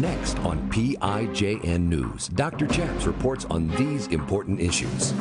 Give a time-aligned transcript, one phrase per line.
[0.00, 2.68] Next on PIJN News, Dr.
[2.68, 5.12] Chaps reports on these important issues.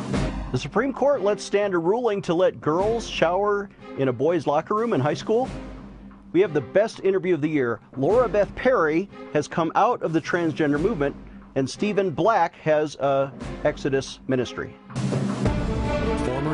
[0.52, 4.76] The Supreme Court lets stand a ruling to let girls shower in a boys' locker
[4.76, 5.50] room in high school.
[6.32, 7.80] We have the best interview of the year.
[7.96, 11.16] Laura Beth Perry has come out of the transgender movement,
[11.56, 13.34] and Stephen Black has a
[13.64, 14.76] Exodus ministry.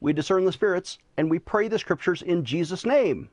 [0.00, 3.28] we discern the spirits, and we pray the scriptures in Jesus' name.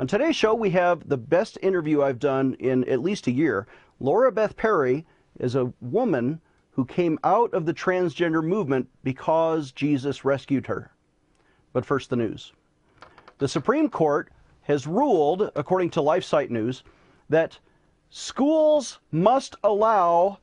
[0.00, 3.66] On today's show, we have the best interview I've done in at least a year.
[4.00, 5.04] Laura Beth Perry
[5.40, 10.92] is a woman who came out of the transgender movement because Jesus rescued her.
[11.72, 12.52] But first, the news.
[13.38, 14.30] The Supreme Court
[14.62, 16.84] has ruled, according to LifeSite News,
[17.28, 17.58] that
[18.10, 20.38] schools must allow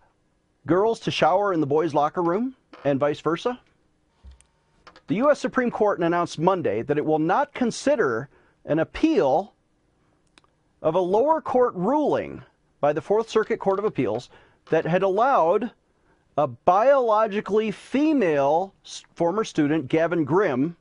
[0.67, 3.59] girls to shower in the boys' locker room and vice versa.
[5.07, 5.39] The U.S.
[5.39, 8.27] Supreme Court announced Monday that it will not consider
[8.65, 9.53] an appeal
[10.81, 12.43] of a lower court ruling
[12.79, 14.29] by the Fourth Circuit Court of Appeals
[14.71, 15.71] that had allowed
[16.37, 18.73] a biologically female
[19.13, 20.75] former student, Gavin Grimm,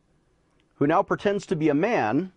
[0.76, 2.32] who now pretends to be a man,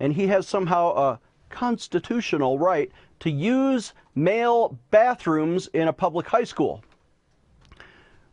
[0.00, 2.90] and he has somehow a constitutional right
[3.20, 6.82] to use male bathrooms in a public high school.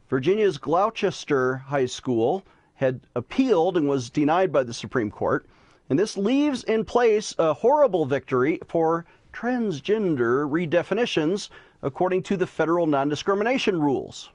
[0.09, 2.43] Virginia's Gloucester High School
[2.77, 5.47] had appealed and was denied by the Supreme Court.
[5.89, 11.49] And this leaves in place a horrible victory for transgender redefinitions
[11.81, 14.29] according to the federal non discrimination rules.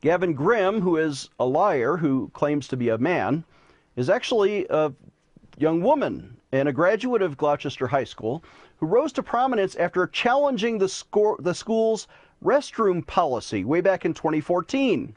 [0.00, 3.44] Gavin Grimm, who is a liar who claims to be a man,
[3.96, 4.92] is actually a
[5.56, 8.44] young woman and a graduate of Gloucester High School
[8.76, 12.06] who rose to prominence after challenging the, score, the school's
[12.44, 15.16] restroom policy way back in 2014.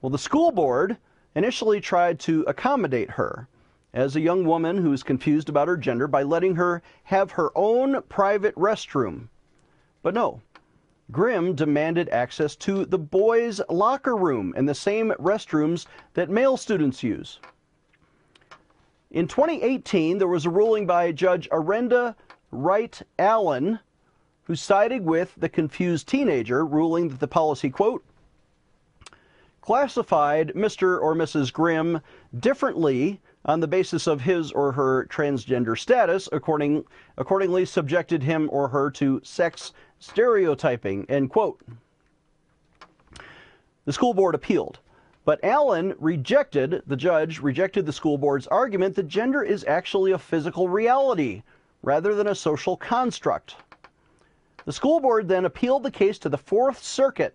[0.00, 0.96] Well, the school board
[1.34, 3.48] initially tried to accommodate her
[3.92, 7.50] as a young woman who was confused about her gender by letting her have her
[7.54, 9.28] own private restroom.
[10.02, 10.40] But no,
[11.10, 17.02] Grimm demanded access to the boys' locker room and the same restrooms that male students
[17.02, 17.40] use.
[19.10, 22.14] In 2018, there was a ruling by Judge Arenda
[22.52, 23.80] Wright Allen
[24.44, 28.04] who sided with the confused teenager, ruling that the policy, quote,
[29.60, 31.00] classified Mr.
[31.00, 31.52] or Mrs.
[31.52, 32.00] Grimm
[32.38, 36.84] differently on the basis of his or her transgender status, according,
[37.16, 41.60] accordingly subjected him or her to sex stereotyping, end quote.
[43.84, 44.78] The school board appealed,
[45.24, 50.18] but Allen rejected, the judge rejected the school board's argument that gender is actually a
[50.18, 51.42] physical reality
[51.82, 53.56] rather than a social construct.
[54.64, 57.34] The school board then appealed the case to the Fourth Circuit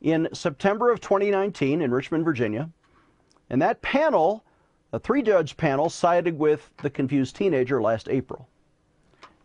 [0.00, 2.70] in September of 2019 in Richmond, Virginia.
[3.50, 4.44] And that panel,
[4.92, 8.48] a three judge panel, sided with the confused teenager last April.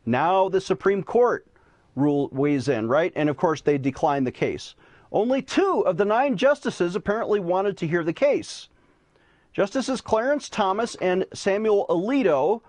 [0.06, 1.48] Now the Supreme Court
[1.96, 3.12] rule weighs in, right?
[3.16, 4.76] And of course, they declined the case.
[5.12, 8.70] Only two of the nine justices apparently wanted to hear the case.
[9.54, 12.62] Justices Clarence Thomas and Samuel Alito,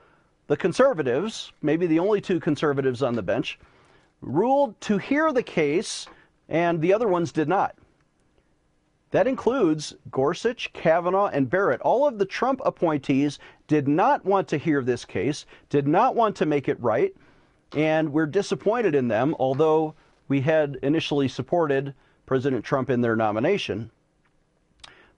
[0.47, 3.59] the conservatives, maybe the only two conservatives on the bench,
[4.23, 6.07] ruled to hear the case,
[6.51, 7.77] and the other ones did not.
[9.13, 11.81] That includes Gorsuch, Kavanaugh, and Barrett.
[11.81, 16.37] All of the Trump appointees did not want to hear this case, did not want
[16.37, 17.15] to make it right,
[17.75, 19.95] and we're disappointed in them, although
[20.29, 21.95] we had initially supported
[22.27, 23.91] President Trump in their nomination.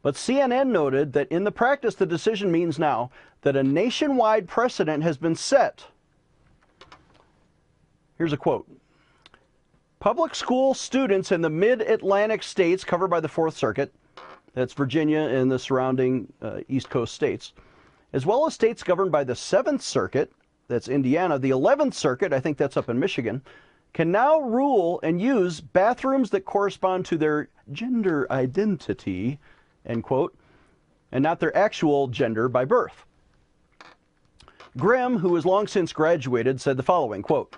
[0.02, 3.10] But CNN noted that in the practice, the decision means now
[3.42, 5.86] that a nationwide precedent has been set.
[8.16, 8.66] Here's a quote
[10.02, 13.94] Public school students in the mid Atlantic states covered by the Fourth Circuit,
[14.52, 17.52] that's Virginia and the surrounding uh, East Coast states,
[18.12, 20.32] as well as states governed by the Seventh Circuit,
[20.66, 23.42] that's Indiana, the 11th Circuit, I think that's up in Michigan,
[23.92, 29.38] can now rule and use bathrooms that correspond to their gender identity,
[29.86, 30.36] end quote,
[31.12, 33.04] and not their actual gender by birth.
[34.76, 37.54] Grimm, who has long since graduated, said the following quote,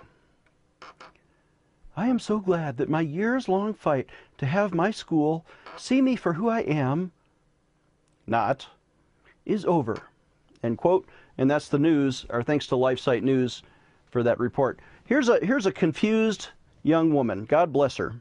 [1.97, 5.45] I am so glad that my years long fight to have my school
[5.77, 7.11] see me for who I am,
[8.27, 8.67] not,
[9.45, 9.97] is over.
[10.63, 11.07] End quote.
[11.37, 13.63] And that's the news, Our thanks to LifeSite News
[14.09, 14.79] for that report.
[15.05, 16.47] Here's a, here's a confused
[16.83, 17.45] young woman.
[17.45, 18.15] God bless her.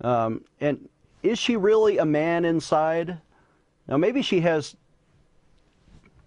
[0.00, 0.88] Um, and
[1.22, 3.18] is she really a man inside?
[3.88, 4.76] Now, maybe she has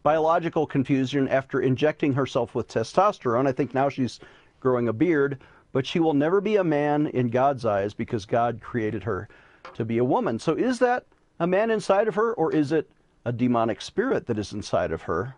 [0.04, 3.48] biological confusion after injecting herself with testosterone.
[3.48, 4.20] I think now she's
[4.60, 5.40] growing a beard,
[5.72, 9.30] but she will never be a man in God's eyes because God created her
[9.76, 10.40] to be a woman.
[10.40, 11.06] So is that
[11.40, 12.90] a man inside of her, or is it
[13.26, 15.36] a demonic spirit that is inside of her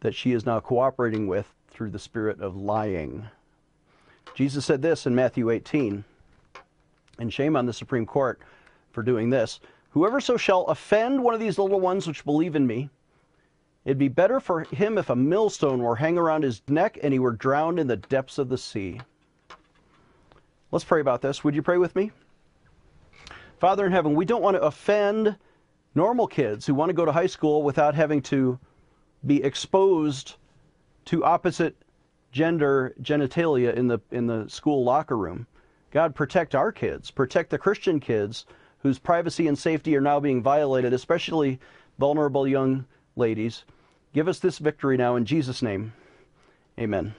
[0.00, 3.26] that she is now cooperating with through the spirit of lying?
[4.34, 6.04] Jesus said this in Matthew 18,
[7.18, 8.40] and shame on the Supreme Court
[8.90, 9.60] for doing this.
[9.90, 12.90] Whoever so shall offend one of these little ones which believe in me,
[13.84, 17.20] it'd be better for him if a millstone were hang around his neck and he
[17.20, 19.00] were drowned in the depths of the sea.
[20.74, 21.44] Let's pray about this.
[21.44, 22.10] Would you pray with me?
[23.60, 25.36] Father in heaven, we don't want to offend
[25.94, 28.58] normal kids who want to go to high school without having to
[29.24, 30.34] be exposed
[31.04, 31.76] to opposite
[32.32, 35.46] gender genitalia in the in the school locker room.
[35.92, 38.44] God protect our kids, protect the Christian kids
[38.78, 41.60] whose privacy and safety are now being violated, especially
[42.00, 42.84] vulnerable young
[43.14, 43.62] ladies.
[44.12, 45.92] Give us this victory now in Jesus' name.
[46.80, 47.14] Amen.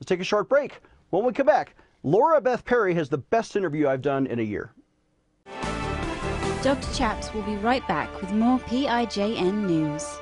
[0.00, 0.80] Let's take a short break.
[1.10, 4.42] When we come back, Laura Beth Perry has the best interview I've done in a
[4.42, 4.72] year.
[6.60, 6.92] Dr.
[6.92, 10.18] Chaps will be right back with more PIJN news.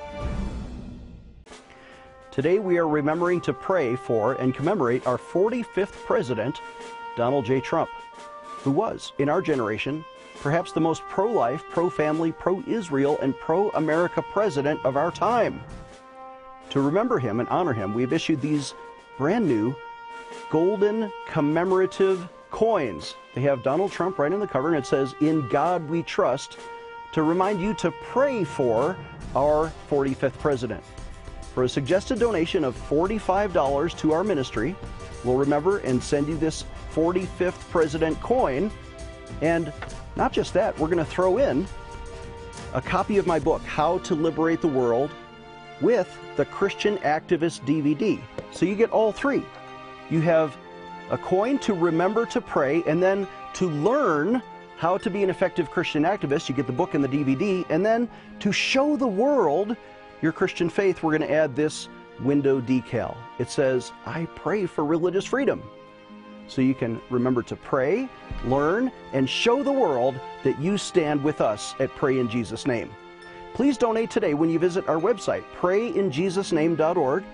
[2.31, 6.61] Today we are remembering to pray for and commemorate our 45th president,
[7.17, 7.61] Donald J.
[7.61, 7.89] Trump,
[8.43, 10.05] who was, in our generation,
[10.43, 15.11] perhaps the most pro life, pro family, pro Israel, and pro America president of our
[15.11, 15.63] time.
[16.71, 18.75] To remember him and honor him, we've issued these
[19.17, 19.75] brand new
[20.51, 23.15] golden commemorative coins.
[23.35, 26.59] They have Donald Trump right in the cover, and it says, In God We Trust,
[27.13, 28.97] to remind you to pray for
[29.35, 30.83] our 45th president.
[31.55, 34.77] For a suggested donation of $45 to our ministry,
[35.25, 36.65] we'll remember and send you this
[36.95, 38.71] 45th president coin.
[39.41, 39.73] And
[40.17, 41.67] not just that, we're going to throw in
[42.75, 45.11] a copy of my book, How to Liberate the World,
[45.81, 48.21] with the Christian Activist DVD.
[48.53, 49.43] So you get all three.
[50.11, 50.57] You have
[51.11, 54.43] a coin to remember to pray, and then to learn
[54.77, 56.49] how to be an effective Christian activist.
[56.49, 58.09] You get the book and the DVD, and then
[58.41, 59.77] to show the world
[60.23, 61.89] your Christian faith, we're going to add this
[62.21, 63.17] window decal.
[63.39, 65.63] It says, I pray for religious freedom.
[66.49, 68.09] So you can remember to pray,
[68.45, 72.91] learn, and show the world that you stand with us at Pray in Jesus' Name.
[73.55, 77.25] Please donate today when you visit our website, prayinjesusname.org.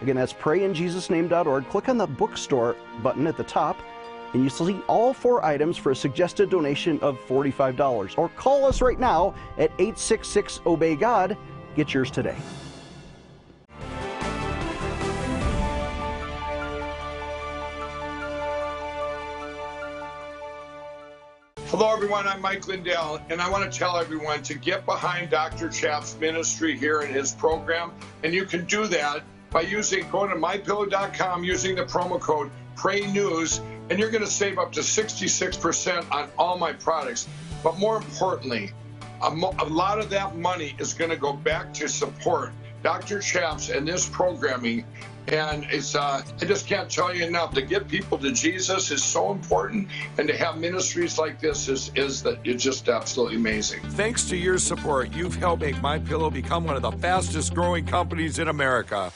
[0.00, 1.68] Again, that's prayinjesusname.org.
[1.68, 3.78] Click on the bookstore button at the top,
[4.32, 8.16] and you see all four items for a suggested donation of $45.
[8.16, 11.36] Or call us right now at 866 Obey God.
[11.74, 12.36] Get yours today.
[21.70, 22.26] Hello, everyone.
[22.26, 25.68] I'm Mike Lindell, and I want to tell everyone to get behind Dr.
[25.68, 27.92] Chapp's ministry here in his program.
[28.22, 33.00] And you can do that by using going to mypillow.com using the promo code Pray
[33.06, 33.60] News,
[33.90, 37.28] and you're going to save up to 66% on all my products.
[37.64, 38.72] But more importantly,
[39.22, 42.52] a, mo- a lot of that money is going to go back to support
[42.82, 43.20] Dr.
[43.20, 44.84] Chaps and this programming.
[45.28, 47.52] And it's uh, I just can't tell you enough.
[47.54, 51.92] To get people to Jesus is so important, and to have ministries like this is
[51.94, 53.82] is that it's just absolutely amazing.
[53.90, 57.84] Thanks to your support, you've helped make My Pillow become one of the fastest growing
[57.84, 59.12] companies in America.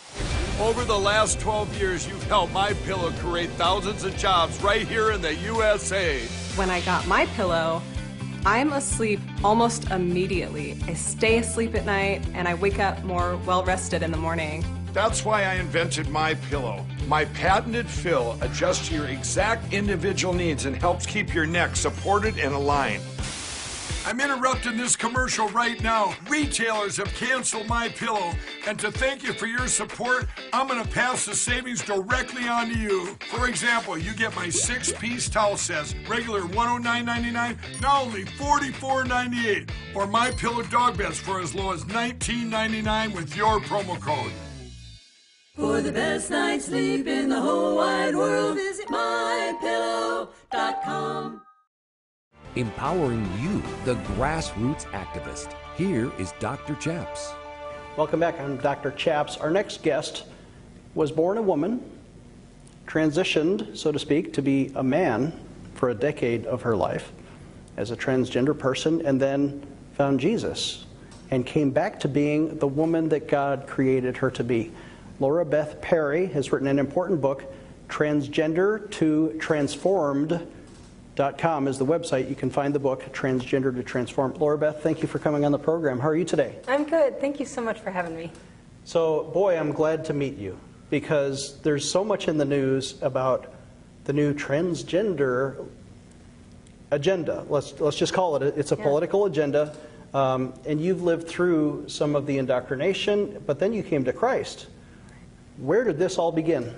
[0.60, 5.12] Over the last 12 years, you've helped My Pillow create thousands of jobs right here
[5.12, 6.20] in the USA.
[6.56, 7.80] When I got my pillow,
[8.44, 10.76] I'm asleep almost immediately.
[10.86, 14.62] I stay asleep at night and I wake up more well rested in the morning.
[14.92, 16.84] That's why I invented My Pillow.
[17.08, 22.38] My patented fill adjusts to your exact individual needs and helps keep your neck supported
[22.38, 23.02] and aligned.
[24.04, 26.14] I'm interrupting this commercial right now.
[26.28, 28.32] Retailers have canceled my pillow,
[28.66, 32.68] and to thank you for your support, I'm going to pass the savings directly on
[32.68, 33.16] to you.
[33.30, 40.32] For example, you get my six-piece towel sets, regular $109.99, now only $44.98, or my
[40.32, 44.32] pillow dog beds for as low as $19.99 with your promo code.
[45.56, 50.32] For the best night's sleep in the whole wide world, visit mypillow.com.
[52.56, 55.52] Empowering you, the grassroots activist.
[55.76, 56.74] Here is Dr.
[56.76, 57.34] Chaps.
[57.98, 58.40] Welcome back.
[58.40, 58.92] I'm Dr.
[58.92, 59.36] Chaps.
[59.36, 60.24] Our next guest
[60.94, 61.82] was born a woman,
[62.86, 65.38] transitioned, so to speak, to be a man
[65.74, 67.12] for a decade of her life
[67.76, 69.66] as a transgender person, and then
[69.98, 70.86] found Jesus
[71.30, 74.72] and came back to being the woman that God created her to be.
[75.22, 77.44] Laura Beth Perry has written an important book
[77.88, 82.28] transgender to transformed.com is the website.
[82.28, 84.38] You can find the book, Transgender to Transformed.
[84.38, 86.00] Laura Beth, thank you for coming on the program.
[86.00, 86.56] How are you today?
[86.66, 87.20] I'm good.
[87.20, 88.32] Thank you so much for having me.
[88.84, 90.58] So, boy, I'm glad to meet you
[90.90, 93.54] because there's so much in the news about
[94.02, 95.64] the new transgender
[96.90, 97.46] agenda.
[97.48, 98.82] Let's, let's just call it, it's a Yeah.
[98.82, 99.72] political agenda.
[100.14, 104.66] Um, and you've lived through some of the indoctrination, but then you came to Christ.
[105.62, 106.74] Where did this all begin?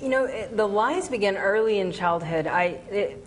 [0.00, 2.48] You know, the lies begin early in childhood.
[2.48, 3.24] I, it,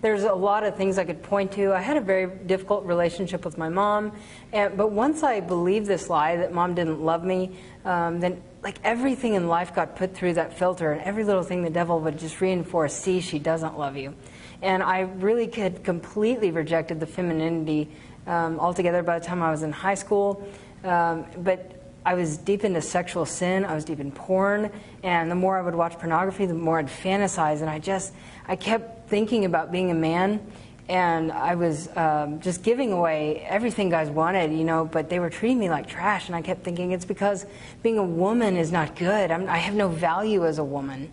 [0.00, 1.72] there's a lot of things I could point to.
[1.72, 4.10] I had a very difficult relationship with my mom,
[4.52, 8.78] and, but once I believed this lie that mom didn't love me, um, then like
[8.82, 12.18] everything in life got put through that filter, and every little thing the devil would
[12.18, 12.94] just reinforce.
[12.94, 14.12] See, she doesn't love you,
[14.60, 17.90] and I really had completely rejected the femininity
[18.26, 20.44] um, altogether by the time I was in high school.
[20.82, 21.75] Um, but
[22.06, 23.64] I was deep into sexual sin.
[23.64, 24.70] I was deep in porn,
[25.02, 27.62] and the more I would watch pornography, the more I'd fantasize.
[27.62, 28.14] And I just,
[28.46, 30.40] I kept thinking about being a man,
[30.88, 34.84] and I was um, just giving away everything guys wanted, you know.
[34.84, 37.44] But they were treating me like trash, and I kept thinking it's because
[37.82, 39.32] being a woman is not good.
[39.32, 41.10] I'm, I have no value as a woman,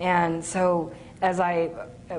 [0.00, 1.66] and so as I,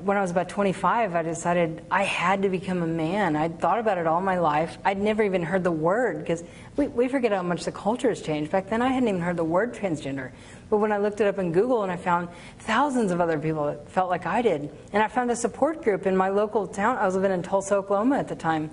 [0.04, 3.36] when I was about 25, I decided I had to become a man.
[3.36, 4.78] I'd thought about it all my life.
[4.86, 6.44] I'd never even heard the word because
[6.76, 8.52] we, we forget how much the culture has changed.
[8.52, 10.32] Back then, I hadn't even heard the word transgender.
[10.70, 12.30] But when I looked it up in Google and I found
[12.60, 16.06] thousands of other people that felt like I did, and I found a support group
[16.06, 16.98] in my local town.
[16.98, 18.70] I was living in Tulsa, Oklahoma at the time.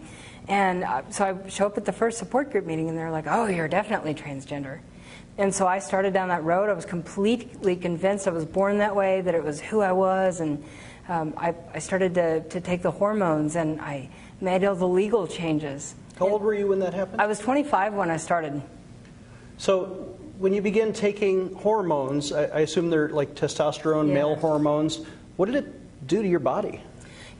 [0.46, 3.26] And uh, so I show up at the first support group meeting, and they're like,
[3.26, 4.80] oh, you're definitely transgender.
[5.38, 6.68] And so I started down that road.
[6.68, 10.40] I was completely convinced I was born that way, that it was who I was.
[10.40, 10.64] And
[11.08, 14.10] um, I, I started to, to take the hormones and I
[14.40, 15.94] made all the legal changes.
[16.18, 17.20] How old were you when that happened?
[17.20, 18.60] I was 25 when I started.
[19.58, 25.00] So, when you begin taking hormones, I, I assume they're like testosterone, male hormones.
[25.36, 26.80] What did it do to your body?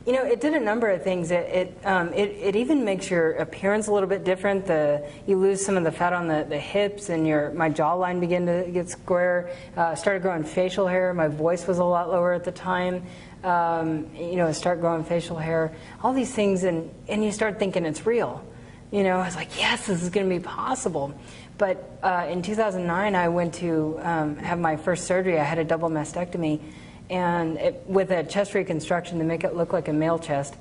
[0.09, 1.29] You know, it did a number of things.
[1.29, 4.65] It it, um, it it even makes your appearance a little bit different.
[4.65, 8.19] The you lose some of the fat on the, the hips, and your my jawline
[8.19, 9.51] began to get square.
[9.77, 11.13] Uh, started growing facial hair.
[11.13, 13.03] My voice was a lot lower at the time.
[13.43, 15.75] Um, you know, start growing facial hair.
[16.01, 18.43] All these things, and and you start thinking it's real.
[18.89, 21.13] You know, I was like, yes, this is going to be possible.
[21.59, 25.39] But uh, in 2009, I went to um, have my first surgery.
[25.39, 26.61] I had a double mastectomy,
[27.09, 30.55] and it, with a chest reconstruction to make it look like a male chest.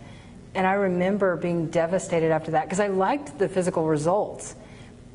[0.54, 4.54] And I remember being devastated after that because I liked the physical results,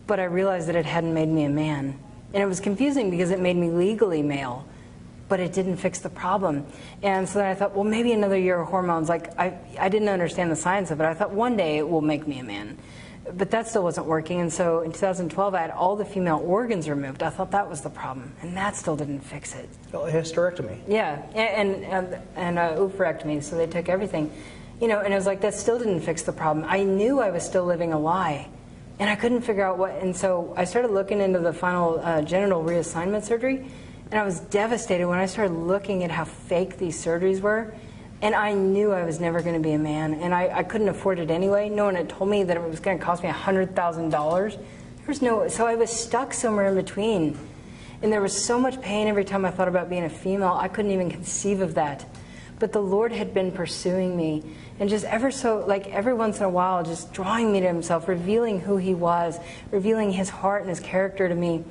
[0.06, 1.98] but I realized that it hadn't made me a man.
[2.34, 4.66] And it was confusing because it made me legally male,
[5.30, 6.66] but it didn't fix the problem.
[7.02, 9.10] And so then I thought, well, maybe another year of hormones.
[9.10, 11.06] Like, I, I didn't understand the science of it.
[11.06, 12.78] I thought one day it will make me a man.
[13.32, 14.42] But that still wasn't working.
[14.42, 17.24] And so in 2012, I had all the female organs removed.
[17.24, 18.34] I thought that was the problem.
[18.42, 19.70] And that still didn't fix it.
[19.94, 20.78] Well, hysterectomy.
[20.88, 23.42] Yeah, and and and uh, oophorectomy.
[23.42, 24.30] So they took everything,
[24.82, 25.00] you know.
[25.00, 26.66] And it was like that still didn't fix the problem.
[26.68, 28.50] I knew I was still living a lie,
[29.00, 29.92] and I couldn't figure out what.
[30.02, 33.66] And so I started looking into the final uh, genital reassignment surgery,
[34.12, 37.74] and I was devastated when I started looking at how fake these surgeries were.
[38.24, 40.88] And I knew I was never going to be a man, and I, I couldn't
[40.88, 41.68] afford it anyway.
[41.68, 44.56] No one had told me that it was going to cost me hundred thousand dollars.
[44.56, 47.38] There was no, so I was stuck somewhere in between.
[48.02, 50.70] And there was so much pain every time I thought about being a female, I
[50.70, 52.06] couldn't even conceive of that.
[52.60, 54.42] But the Lord had been pursuing me,
[54.80, 58.08] and just ever so, like every once in a while, just drawing me to Himself,
[58.08, 59.38] revealing who He was,
[59.70, 61.66] revealing His heart and His character to me.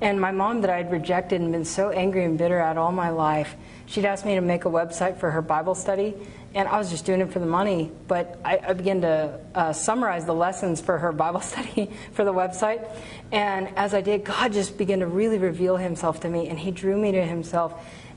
[0.00, 3.10] And my mom, that I'd rejected and been so angry and bitter at all my
[3.10, 3.54] life,
[3.84, 6.14] she'd asked me to make a website for her Bible study,
[6.54, 7.92] and I was just doing it for the money.
[8.08, 12.32] But I, I began to uh, summarize the lessons for her Bible study for the
[12.32, 12.88] website.
[13.30, 16.70] And as I did, God just began to really reveal Himself to me, and He
[16.70, 17.74] drew me to Himself.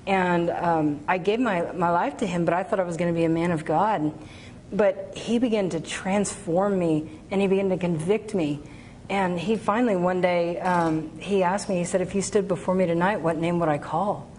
[0.07, 3.13] And um, I gave my, my life to Him, but I thought I was going
[3.13, 4.13] to be a man of God.
[4.71, 8.61] But He began to transform me, and He began to convict me.
[9.09, 12.75] And He finally, one day, um, He asked me, He said, If you stood before
[12.75, 14.29] me tonight, what name would I call?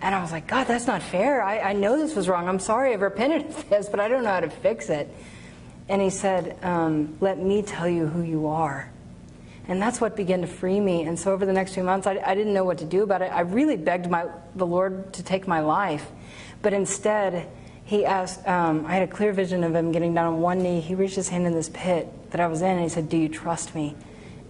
[0.00, 1.42] And I was like, God, that's not fair.
[1.42, 2.48] I, I know this was wrong.
[2.48, 5.12] I'm sorry I've repented of this, but I don't know how to fix it.
[5.88, 8.90] And he said, um, Let me tell you who you are.
[9.66, 11.02] And that's what began to free me.
[11.02, 13.20] And so over the next few months, I, I didn't know what to do about
[13.20, 13.30] it.
[13.30, 16.10] I really begged my, the Lord to take my life.
[16.62, 17.48] But instead,
[17.88, 20.78] he asked, um, I had a clear vision of him getting down on one knee.
[20.78, 23.16] He reached his hand in this pit that I was in, and he said, Do
[23.16, 23.96] you trust me?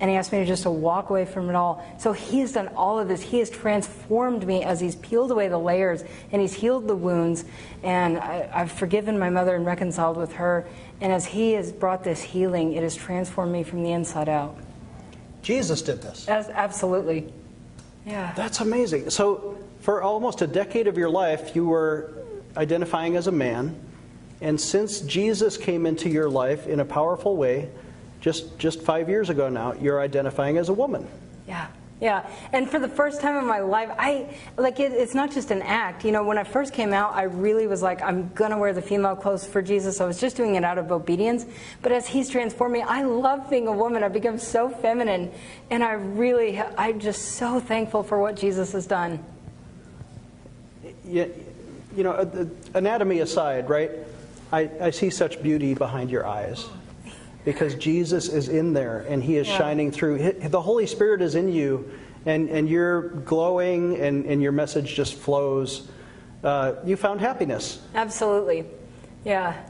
[0.00, 1.86] And he asked me to just to walk away from it all.
[2.00, 3.22] So he has done all of this.
[3.22, 6.02] He has transformed me as he's peeled away the layers
[6.32, 7.44] and he's healed the wounds.
[7.84, 10.66] And I, I've forgiven my mother and reconciled with her.
[11.00, 14.56] And as he has brought this healing, it has transformed me from the inside out.
[15.42, 16.26] Jesus did this.
[16.28, 17.32] As, absolutely.
[18.04, 18.32] Yeah.
[18.34, 19.10] That's amazing.
[19.10, 22.17] So, for almost a decade of your life, you were
[22.56, 23.78] identifying as a man.
[24.40, 27.68] And since Jesus came into your life in a powerful way,
[28.20, 31.06] just, just five years ago now, you're identifying as a woman.
[31.46, 31.68] Yeah.
[32.00, 35.50] Yeah, and for the first time in my life, I like it, it's not just
[35.50, 36.04] an act.
[36.04, 38.82] You know, when I first came out, I really was like, I'm gonna wear the
[38.82, 40.00] female clothes for Jesus.
[40.00, 41.44] I was just doing it out of obedience.
[41.82, 44.04] But as He's transformed me, I love being a woman.
[44.04, 45.32] I've become so feminine,
[45.70, 49.18] and I really, I'm just so thankful for what Jesus has done.
[51.04, 51.34] You,
[51.98, 53.90] you know, uh, anatomy aside, right?
[54.52, 56.64] I, I see such beauty behind your eyes
[57.44, 59.58] because Jesus is in there and He is yeah.
[59.58, 60.32] shining through.
[60.34, 61.90] The Holy Spirit is in you,
[62.24, 65.88] and, and you're glowing, and, and your message just flows.
[66.44, 67.82] Uh, you found happiness.
[67.96, 68.64] Absolutely.
[69.24, 69.60] Yeah.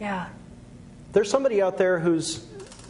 [0.00, 0.28] Yeah.
[1.12, 2.44] There's somebody out there who's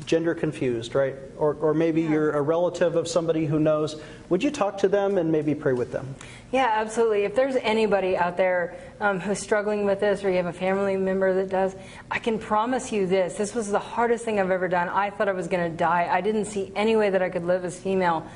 [0.05, 1.15] gender confused, right?
[1.39, 2.11] Or, or maybe yeah.
[2.11, 4.01] you're a relative of somebody who knows.
[4.29, 6.15] Would you talk to them and maybe pray with them?
[6.53, 7.25] Yeah, absolutely.
[7.25, 10.97] If there's anybody out there um, who's struggling with this, or you have a family
[10.97, 11.75] member that does,
[12.11, 13.35] I can promise you this.
[13.35, 14.89] This was the hardest thing I've ever done.
[14.89, 16.09] I thought I was going to die.
[16.11, 18.27] I didn't see any way that I could live as female.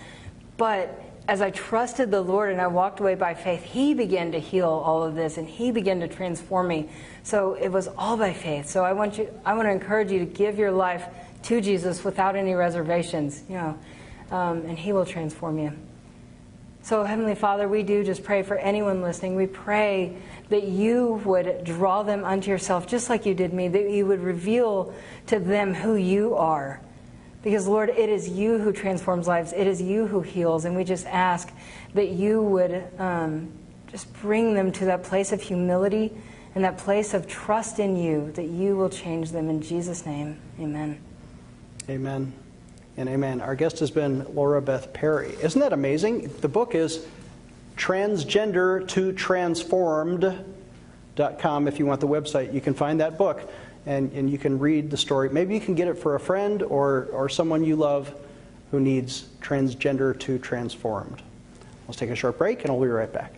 [0.56, 4.40] But as I trusted the Lord and I walked away by faith, He began to
[4.40, 6.88] heal all of this and He began to transform me.
[7.22, 8.68] So it was all by faith.
[8.68, 11.06] So I want you, I want to encourage you to give your life
[11.44, 13.78] to Jesus without any reservations, you know,
[14.30, 15.72] um, and He will transform you.
[16.82, 19.36] So, Heavenly Father, we do just pray for anyone listening.
[19.36, 20.16] We pray
[20.48, 24.20] that you would draw them unto yourself, just like you did me, that you would
[24.20, 24.94] reveal
[25.26, 26.80] to them who you are.
[27.42, 30.84] Because, Lord, it is you who transforms lives, it is you who heals, and we
[30.84, 31.52] just ask
[31.94, 33.52] that you would um,
[33.90, 36.12] just bring them to that place of humility
[36.54, 39.48] and that place of trust in you, that you will change them.
[39.48, 41.00] In Jesus' name, amen.
[41.88, 42.32] Amen
[42.96, 43.40] and amen.
[43.40, 45.34] Our guest has been Laura Beth Perry.
[45.42, 46.30] Isn't that amazing?
[46.40, 47.06] The book is
[47.76, 51.68] Transgender to Transformed.com.
[51.68, 53.50] If you want the website, you can find that book
[53.86, 55.30] and, and you can read the story.
[55.30, 58.14] Maybe you can get it for a friend or, or someone you love
[58.70, 61.22] who needs transgender to transformed.
[61.88, 63.34] Let's take a short break and I'll be right back.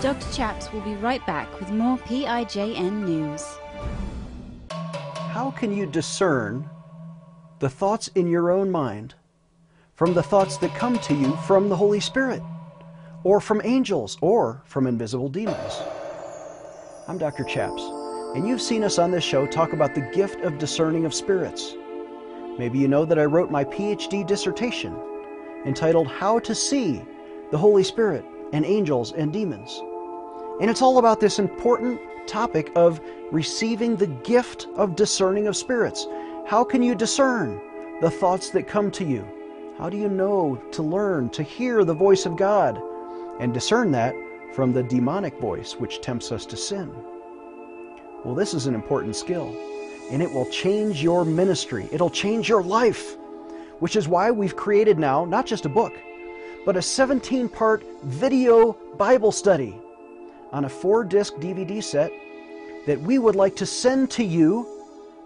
[0.00, 0.32] Dr.
[0.32, 3.44] Chaps will be right back with more PIJN news.
[5.32, 6.68] How can you discern
[7.58, 9.14] the thoughts in your own mind
[9.94, 12.42] from the thoughts that come to you from the Holy Spirit,
[13.24, 15.80] or from angels, or from invisible demons?
[17.08, 17.44] I'm Dr.
[17.44, 17.82] Chaps,
[18.34, 21.76] and you've seen us on this show talk about the gift of discerning of spirits.
[22.58, 24.94] Maybe you know that I wrote my PhD dissertation
[25.64, 27.02] entitled How to See
[27.50, 29.80] the Holy Spirit and Angels and Demons.
[30.60, 36.06] And it's all about this important topic of receiving the gift of discerning of spirits.
[36.46, 37.60] How can you discern
[38.00, 39.26] the thoughts that come to you?
[39.78, 42.80] How do you know to learn to hear the voice of God
[43.40, 44.14] and discern that
[44.54, 46.92] from the demonic voice which tempts us to sin?
[48.24, 49.56] Well, this is an important skill,
[50.10, 51.88] and it will change your ministry.
[51.90, 53.16] It'll change your life,
[53.80, 55.94] which is why we've created now not just a book,
[56.64, 59.81] but a 17 part video Bible study
[60.52, 62.12] on a four disc DVD set
[62.86, 64.66] that we would like to send to you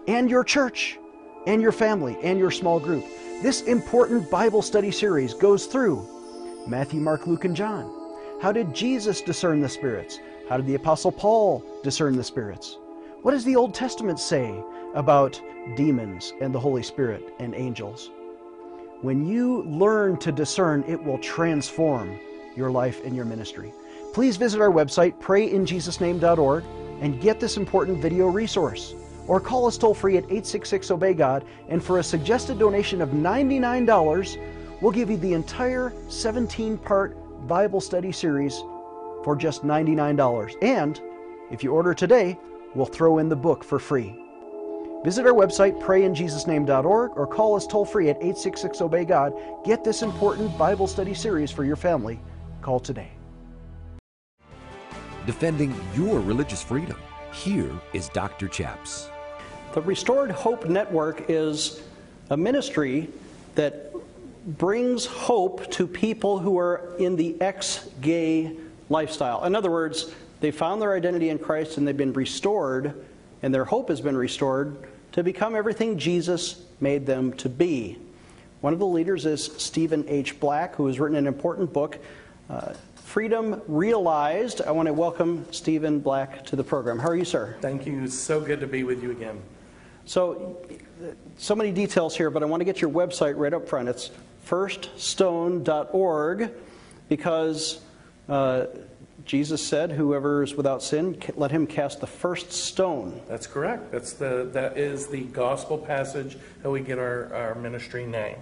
[0.07, 0.97] and your church
[1.45, 3.03] and your family and your small group.
[3.41, 6.07] This important Bible study series goes through
[6.67, 7.93] Matthew, Mark, Luke, and John.
[8.41, 10.19] How did Jesus discern the spirits?
[10.49, 12.77] How did the Apostle Paul discern the spirits?
[13.21, 14.63] What does the Old Testament say
[14.93, 15.41] about
[15.75, 18.11] demons and the Holy Spirit and angels?
[19.01, 22.19] When you learn to discern, it will transform
[22.55, 23.73] your life and your ministry.
[24.17, 26.63] Please visit our website, prayinjesusname.org,
[27.01, 28.95] and get this important video resource.
[29.27, 33.09] Or call us toll free at 866 Obey God, and for a suggested donation of
[33.09, 37.15] $99, we'll give you the entire 17 part
[37.47, 38.57] Bible study series
[39.23, 40.55] for just $99.
[40.63, 40.99] And
[41.51, 42.39] if you order today,
[42.73, 44.15] we'll throw in the book for free.
[45.03, 49.33] Visit our website, prayinjesusname.org, or call us toll free at 866 Obey God.
[49.63, 52.19] Get this important Bible study series for your family.
[52.63, 53.11] Call today
[55.27, 56.97] defending your religious freedom.
[57.33, 58.47] Here is Dr.
[58.47, 59.09] Chaps.
[59.73, 61.83] The Restored Hope Network is
[62.29, 63.09] a ministry
[63.55, 63.93] that
[64.57, 68.55] brings hope to people who are in the ex gay
[68.89, 69.43] lifestyle.
[69.43, 73.05] In other words, they found their identity in Christ and they've been restored,
[73.43, 74.77] and their hope has been restored
[75.11, 77.97] to become everything Jesus made them to be.
[78.61, 80.39] One of the leaders is Stephen H.
[80.39, 81.99] Black, who has written an important book.
[82.49, 84.61] Uh, Freedom Realized.
[84.61, 86.97] I want to welcome Stephen Black to the program.
[86.97, 87.57] How are you, sir?
[87.59, 88.03] Thank you.
[88.03, 89.41] It's so good to be with you again.
[90.05, 90.65] So,
[91.37, 93.89] so many details here, but I want to get your website right up front.
[93.89, 94.11] It's
[94.45, 96.51] firststone.org.
[97.09, 97.81] because
[98.29, 98.67] uh,
[99.25, 103.91] Jesus said, "Whoever is without sin, let him cast the first stone." That's correct.
[103.91, 108.37] That's the that is the gospel passage that we get our, our ministry name.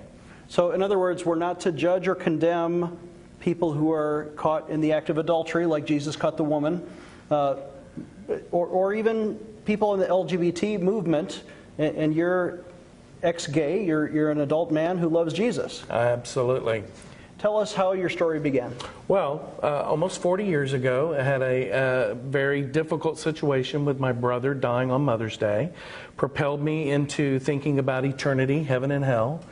[0.48, 3.00] So, in other words, we're not to judge or condemn
[3.46, 6.82] people who are caught in the act of adultery, like Jesus caught the woman,
[7.30, 7.58] uh,
[8.50, 11.44] or, or even people in the LGBT movement,
[11.78, 12.62] and, and you're
[13.22, 15.84] ex gay, you're, you're an adult man who loves Jesus.
[15.92, 16.84] Absolutely.
[17.38, 18.74] Tell us how your story began.
[19.08, 24.12] Well, uh, almost 40 years ago, I had a uh, very difficult situation with my
[24.12, 25.70] brother dying on Mother's Day,
[26.18, 29.44] propelled me into thinking about eternity, heaven and hell,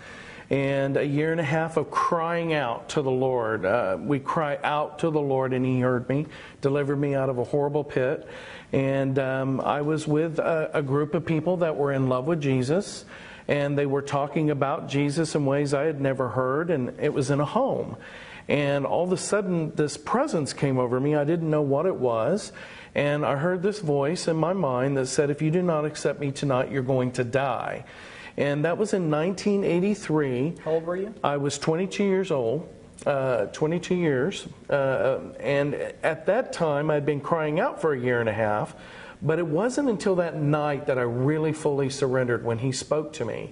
[0.54, 3.66] and a year and a half of crying out to the Lord.
[3.66, 6.28] Uh, we cry out to the Lord, and He heard me,
[6.62, 8.28] delivered me out of a horrible pit.
[8.72, 12.40] And um, I was with a, a group of people that were in love with
[12.40, 13.04] Jesus
[13.48, 17.30] and they were talking about Jesus in ways I had never heard, and it was
[17.30, 17.98] in a home.
[18.48, 21.16] And all of a sudden, this presence came over me.
[21.16, 22.54] I didn't know what it was.
[22.96, 26.22] And I heard this voice in my mind that said, If you do not accept
[26.22, 27.84] me tonight, you're going to die.
[28.38, 30.56] And that was in 1983.
[30.64, 31.14] How old were you?
[31.24, 32.68] I was 22 years old.
[33.06, 34.48] Uh, 22 years.
[34.70, 38.76] Uh, and at that time, I'd been crying out for a year and a half.
[39.22, 43.26] But it wasn't until that night that I really fully surrendered when he spoke to
[43.26, 43.52] me.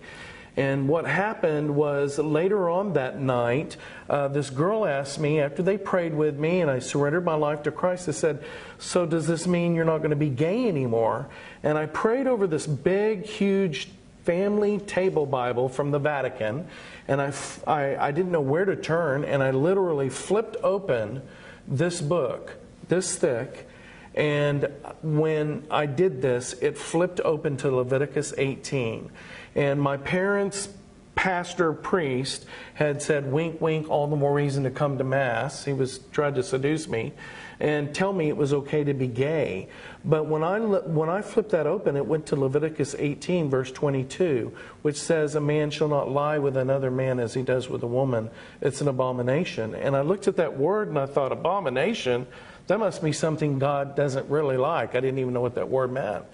[0.58, 3.78] And what happened was later on that night,
[4.10, 7.64] uh, this girl asked me, after they prayed with me and I surrendered my life
[7.64, 8.44] to Christ, they said,
[8.78, 11.30] So does this mean you're not going to be gay anymore?
[11.64, 13.90] And I prayed over this big, huge
[14.24, 16.68] family table Bible from the Vatican,
[17.08, 17.34] and I,
[17.66, 21.22] I, I didn't know where to turn, and I literally flipped open
[21.68, 22.56] this book,
[22.88, 23.68] this thick,
[24.14, 24.68] and
[25.02, 29.10] when I did this, it flipped open to Leviticus 18.
[29.56, 30.70] And my parents,
[31.16, 35.64] pastor, priest, had said, wink, wink, all the more reason to come to Mass.
[35.64, 37.14] He was trying to seduce me
[37.62, 39.70] and tell me it was okay to be gay.
[40.04, 44.52] But when I, when I flipped that open, it went to Leviticus 18, verse 22,
[44.82, 47.88] which says, A man shall not lie with another man as he does with a
[47.88, 48.32] woman.
[48.62, 49.76] It's an abomination.
[49.76, 52.26] And I looked at that word and I thought, Abomination?
[52.66, 54.96] That must be something God doesn't really like.
[54.96, 56.26] I didn't even know what that word meant.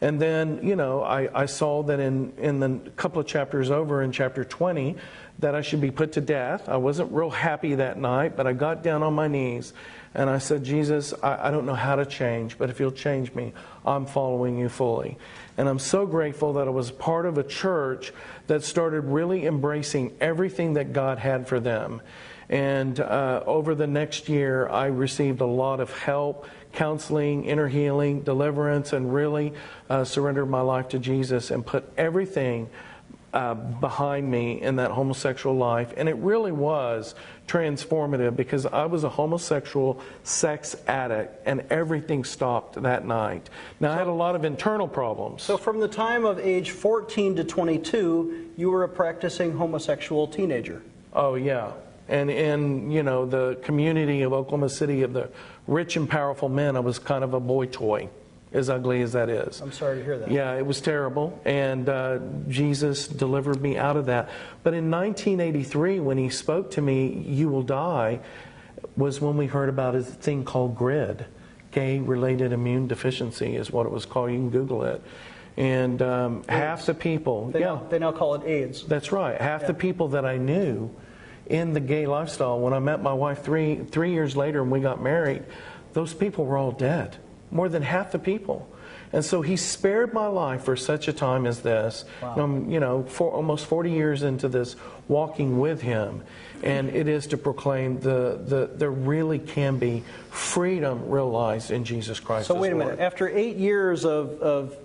[0.00, 4.02] And then, you know, I, I saw that in, in the couple of chapters over
[4.02, 4.96] in chapter 20
[5.38, 6.68] that I should be put to death.
[6.68, 9.72] I wasn't real happy that night, but I got down on my knees
[10.14, 13.34] and I said, Jesus, I, I don't know how to change, but if you'll change
[13.34, 13.52] me,
[13.84, 15.18] I'm following you fully.
[15.58, 18.12] And I'm so grateful that I was part of a church
[18.46, 22.00] that started really embracing everything that God had for them.
[22.48, 28.20] And uh, over the next year, I received a lot of help, counseling, inner healing,
[28.20, 29.52] deliverance, and really
[29.90, 32.68] uh, surrendered my life to Jesus and put everything
[33.32, 35.92] uh, behind me in that homosexual life.
[35.96, 37.14] And it really was
[37.48, 43.50] transformative because I was a homosexual sex addict and everything stopped that night.
[43.80, 45.42] Now, I had a lot of internal problems.
[45.42, 50.82] So, from the time of age 14 to 22, you were a practicing homosexual teenager.
[51.12, 51.72] Oh, yeah.
[52.08, 55.28] And in, you know, the community of Oklahoma City of the
[55.66, 58.08] rich and powerful men, I was kind of a boy toy,
[58.52, 59.60] as ugly as that is.
[59.60, 60.30] I'm sorry to hear that.
[60.30, 61.40] Yeah, it was terrible.
[61.44, 64.28] And uh, Jesus delivered me out of that.
[64.62, 68.20] But in 1983, when he spoke to me, You will die,
[68.96, 71.26] was when we heard about a thing called GRID.
[71.72, 74.30] Gay related immune deficiency is what it was called.
[74.30, 75.02] You can Google it.
[75.58, 78.84] And um, half the people, They, yeah, now, they now call it AIDS.
[78.86, 79.40] that's right.
[79.40, 80.90] Half the people that I knew
[81.46, 84.80] in the gay lifestyle, when I met my wife three three years later and we
[84.80, 85.44] got married,
[85.92, 87.16] those people were all dead.
[87.50, 88.68] More than half the people.
[89.12, 92.04] And so he spared my life for such a time as this.
[92.22, 94.76] I'm, you know, for almost 40 years into this
[95.08, 96.22] walking with him.
[96.62, 102.18] And it is to proclaim the, the there really can be freedom realized in Jesus
[102.18, 102.48] Christ.
[102.48, 102.88] So wait a Lord.
[102.88, 103.00] minute.
[103.00, 104.76] After eight years of, of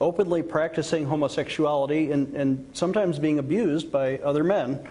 [0.00, 4.86] openly practicing homosexuality and, and sometimes being abused by other men,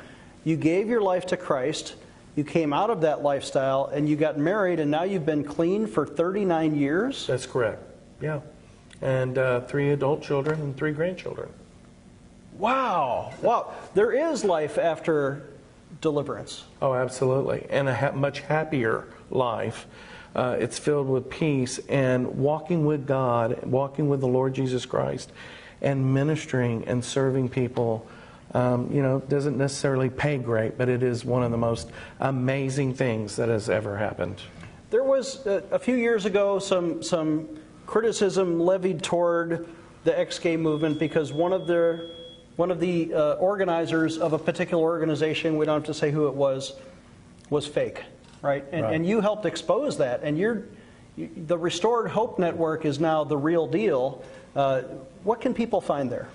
[0.45, 1.95] you gave your life to Christ.
[2.37, 5.87] You came out of that lifestyle and you got married, and now you've been clean
[5.87, 7.27] for 39 years.
[7.27, 7.81] That's correct.
[8.21, 8.39] Yeah.
[9.01, 11.49] And uh, three adult children and three grandchildren.
[12.57, 13.33] Wow.
[13.41, 13.73] Wow.
[13.93, 15.43] There is life after
[15.99, 16.63] deliverance.
[16.81, 17.65] Oh, absolutely.
[17.69, 19.87] And a ha- much happier life.
[20.35, 25.31] Uh, it's filled with peace and walking with God, walking with the Lord Jesus Christ,
[25.81, 28.07] and ministering and serving people.
[28.53, 32.93] Um, you know, doesn't necessarily pay great, but it is one of the most amazing
[32.93, 34.41] things that has ever happened.
[34.91, 37.49] There was uh, a few years ago some some
[37.85, 39.67] criticism levied toward
[40.05, 42.09] the ex-gay movement because one of the
[42.55, 46.27] one of the uh, organizers of a particular organization, we don't have to say who
[46.27, 46.73] it was,
[47.49, 48.03] was fake.
[48.41, 48.63] right?
[48.71, 48.95] And, Right.
[48.95, 50.21] and you helped expose that.
[50.23, 50.67] And you're, you,
[51.17, 54.23] the Restored Hope Network is now the real deal.
[54.55, 54.81] Uh,
[55.23, 56.29] what can people find there?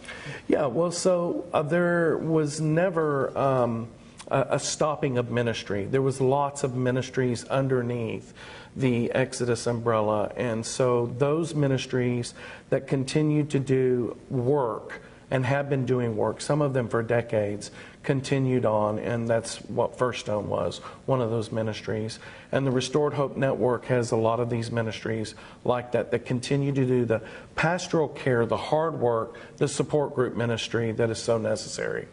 [0.49, 3.89] Yeah, well, so uh, there was never um,
[4.31, 5.85] a, a stopping of ministry.
[5.85, 8.33] There was lots of ministries underneath
[8.77, 12.35] the Exodus umbrella, and so those ministries
[12.71, 17.71] that continue to do work and have been doing work, some of them for decades,
[18.03, 22.19] continued on, and that's what First Stone was, one of those ministries.
[22.51, 25.35] And the Restored Hope Network has a lot of these ministries
[25.65, 27.21] like that that continue to do the
[27.57, 32.09] pastoral care, the hard work, the support group ministry that is so necessary.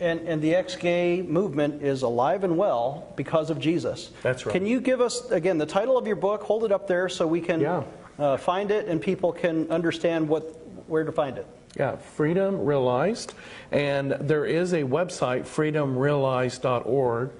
[0.00, 4.10] And, and the ex gay movement is alive and well because of Jesus.
[4.22, 4.52] That's right.
[4.52, 6.42] Can you give us, again, the title of your book?
[6.42, 7.82] Hold it up there so we can Yeah.
[8.18, 10.42] uh, find it and people can understand what,
[10.88, 11.46] where to find it.
[11.78, 13.34] Yeah, Freedom Realized.
[13.72, 17.30] And there is a website, freedomrealized.org,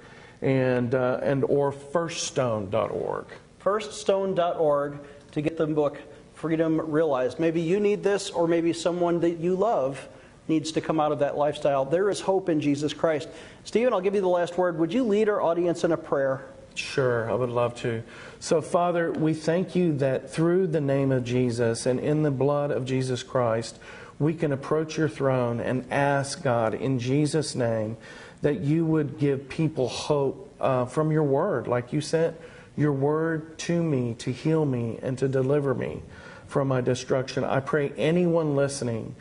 [0.41, 3.25] and, uh, and or firststone.org.
[3.59, 4.99] Firststone.org
[5.31, 5.99] to get the book
[6.33, 7.39] Freedom Realized.
[7.39, 10.07] Maybe you need this, or maybe someone that you love
[10.47, 11.85] needs to come out of that lifestyle.
[11.85, 13.29] There is hope in Jesus Christ.
[13.63, 14.77] Stephen, I'll give you the last word.
[14.77, 16.45] Would you lead our audience in a prayer?
[16.75, 18.03] Sure, I would love to.
[18.39, 22.69] So, Father, we thank you that through the name of Jesus and in the blood
[22.69, 23.79] of Jesus Christ,
[24.19, 27.97] we can approach your throne and ask God in Jesus' name
[28.41, 32.35] that you would give people hope uh, from your word, like you sent
[32.77, 36.01] your word to me to heal me and to deliver me
[36.47, 37.43] from my destruction.
[37.43, 39.15] I pray anyone listening,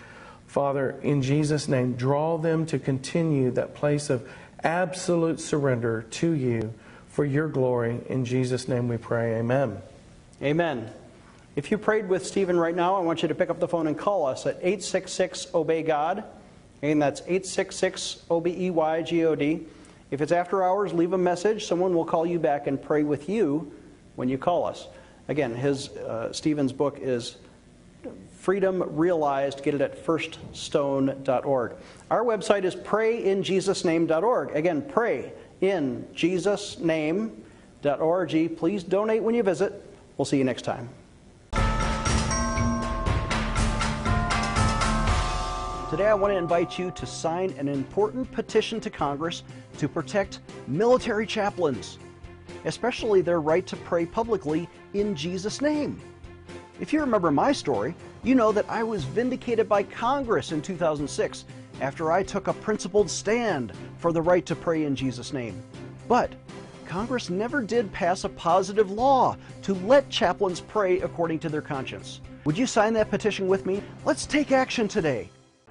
[0.46, 4.28] Father, in Jesus' name, draw them to continue that place of
[4.62, 6.72] absolute surrender to you
[7.08, 8.00] for your glory.
[8.08, 9.38] In Jesus' name we pray.
[9.38, 9.78] Amen.
[10.42, 10.90] Amen.
[11.56, 13.86] If you prayed with Stephen right now, I want you to pick up the phone
[13.86, 16.24] and call us at 866 Obey God.
[16.82, 19.66] And that's 866 O B E Y G O D.
[20.10, 21.66] If it's after hours, leave a message.
[21.66, 23.72] Someone will call you back and pray with you
[24.16, 24.88] when you call us.
[25.28, 27.36] Again, his uh, Stephen's book is
[28.38, 29.62] Freedom Realized.
[29.62, 31.72] Get it at firststone.org.
[32.10, 34.56] Our website is prayinjesusname.org.
[34.56, 36.06] Again, pray in
[38.56, 39.72] Please donate when you visit.
[40.18, 40.88] We'll see you next time.
[45.94, 49.44] Today, I want to invite you to sign an important petition to Congress
[49.78, 52.00] to protect military chaplains,
[52.64, 56.00] especially their right to pray publicly in Jesus' name.
[56.80, 61.44] If you remember my story, you know that I was vindicated by Congress in 2006
[61.80, 65.62] after I took a principled stand for the right to pray in Jesus' name.
[66.08, 66.32] But
[66.88, 72.20] Congress never did pass a positive law to let chaplains pray according to their conscience.
[72.46, 73.80] Would you sign that petition with me?
[74.04, 75.30] Let's take action today.